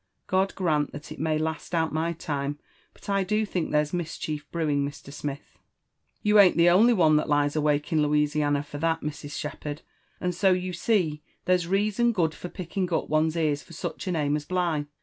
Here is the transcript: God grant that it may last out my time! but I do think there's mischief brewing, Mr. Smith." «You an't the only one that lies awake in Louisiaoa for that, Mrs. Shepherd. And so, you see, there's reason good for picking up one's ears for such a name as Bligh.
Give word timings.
God 0.25 0.55
grant 0.55 0.93
that 0.93 1.11
it 1.11 1.19
may 1.19 1.37
last 1.37 1.75
out 1.75 1.93
my 1.93 2.11
time! 2.11 2.57
but 2.91 3.07
I 3.07 3.23
do 3.23 3.45
think 3.45 3.69
there's 3.69 3.93
mischief 3.93 4.49
brewing, 4.51 4.83
Mr. 4.83 5.13
Smith." 5.13 5.59
«You 6.23 6.39
an't 6.39 6.57
the 6.57 6.71
only 6.71 6.91
one 6.91 7.17
that 7.17 7.29
lies 7.29 7.55
awake 7.55 7.93
in 7.93 7.99
Louisiaoa 8.01 8.65
for 8.65 8.79
that, 8.79 9.01
Mrs. 9.01 9.37
Shepherd. 9.37 9.83
And 10.19 10.33
so, 10.33 10.53
you 10.53 10.73
see, 10.73 11.21
there's 11.45 11.67
reason 11.67 12.13
good 12.13 12.33
for 12.33 12.49
picking 12.49 12.91
up 12.91 13.09
one's 13.09 13.35
ears 13.35 13.61
for 13.61 13.73
such 13.73 14.07
a 14.07 14.11
name 14.11 14.35
as 14.35 14.43
Bligh. 14.45 14.87